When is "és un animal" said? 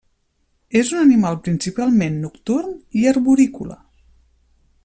0.79-1.37